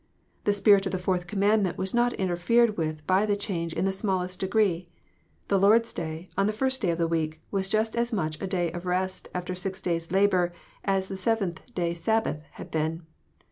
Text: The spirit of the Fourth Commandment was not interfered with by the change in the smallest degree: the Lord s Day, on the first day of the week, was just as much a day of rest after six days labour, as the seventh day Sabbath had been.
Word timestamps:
The 0.45 0.51
spirit 0.51 0.87
of 0.87 0.91
the 0.93 0.97
Fourth 0.97 1.27
Commandment 1.27 1.77
was 1.77 1.93
not 1.93 2.13
interfered 2.13 2.75
with 2.75 3.05
by 3.05 3.27
the 3.27 3.35
change 3.35 3.71
in 3.71 3.85
the 3.85 3.91
smallest 3.91 4.39
degree: 4.39 4.89
the 5.47 5.59
Lord 5.59 5.83
s 5.83 5.93
Day, 5.93 6.27
on 6.35 6.47
the 6.47 6.53
first 6.53 6.81
day 6.81 6.89
of 6.89 6.97
the 6.97 7.07
week, 7.07 7.39
was 7.51 7.69
just 7.69 7.95
as 7.95 8.11
much 8.11 8.41
a 8.41 8.47
day 8.47 8.71
of 8.71 8.87
rest 8.87 9.27
after 9.35 9.53
six 9.53 9.79
days 9.79 10.11
labour, 10.11 10.53
as 10.83 11.07
the 11.07 11.17
seventh 11.17 11.61
day 11.75 11.93
Sabbath 11.93 12.41
had 12.53 12.71
been. 12.71 13.03